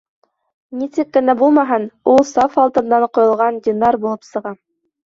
[0.79, 4.59] Нисек кенә булмаһын, ул саф алтындан ҡойолған динар булып сыға.